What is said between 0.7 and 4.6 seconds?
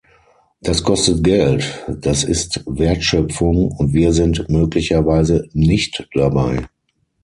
kostet Geld, das ist Wertschöpfung, und wir sind